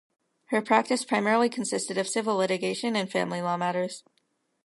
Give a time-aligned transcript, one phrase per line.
[0.45, 4.03] Her practice primarily consisted of civil litigation and family law matters.